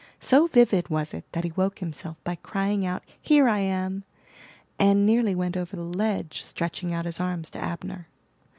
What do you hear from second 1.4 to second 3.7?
he woke himself by crying out, "Here I